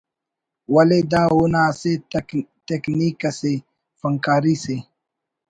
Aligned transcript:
ولے 0.73 0.99
دا 1.11 1.21
اونا 1.31 1.63
اسہ 1.71 1.91
تکنیک 2.67 3.19
اسے‘ 3.29 3.53
فنکاری 3.99 4.55
سے 4.63 4.75